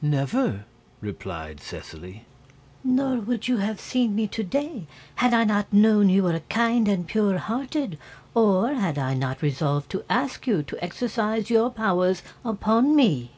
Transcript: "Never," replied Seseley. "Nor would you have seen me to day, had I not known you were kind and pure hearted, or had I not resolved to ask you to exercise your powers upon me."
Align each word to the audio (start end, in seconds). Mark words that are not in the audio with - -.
"Never," 0.00 0.64
replied 1.02 1.60
Seseley. 1.60 2.24
"Nor 2.82 3.16
would 3.16 3.48
you 3.48 3.58
have 3.58 3.78
seen 3.78 4.14
me 4.14 4.26
to 4.28 4.42
day, 4.42 4.86
had 5.16 5.34
I 5.34 5.44
not 5.44 5.74
known 5.74 6.08
you 6.08 6.22
were 6.22 6.40
kind 6.48 6.88
and 6.88 7.06
pure 7.06 7.36
hearted, 7.36 7.98
or 8.34 8.72
had 8.72 8.96
I 8.96 9.12
not 9.12 9.42
resolved 9.42 9.90
to 9.90 10.02
ask 10.08 10.46
you 10.46 10.62
to 10.62 10.82
exercise 10.82 11.50
your 11.50 11.68
powers 11.68 12.22
upon 12.46 12.96
me." 12.96 13.32